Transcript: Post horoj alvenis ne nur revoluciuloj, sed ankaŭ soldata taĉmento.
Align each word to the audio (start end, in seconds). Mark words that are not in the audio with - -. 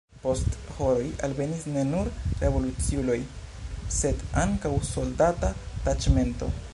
Post 0.21 0.53
horoj 0.77 1.03
alvenis 1.27 1.67
ne 1.75 1.83
nur 1.89 2.09
revoluciuloj, 2.39 3.19
sed 3.99 4.25
ankaŭ 4.45 4.73
soldata 4.89 5.53
taĉmento. 5.89 6.53